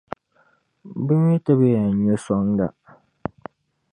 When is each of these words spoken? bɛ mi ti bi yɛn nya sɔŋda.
bɛ 1.05 1.13
mi 1.25 1.35
ti 1.45 1.53
bi 1.59 1.67
yɛn 1.73 1.91
nya 2.01 2.15
sɔŋda. 2.25 2.67